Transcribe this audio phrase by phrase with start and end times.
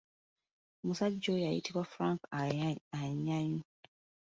[0.81, 2.19] Omusajja oyo ayitibwa Frank
[3.01, 3.57] Anyau.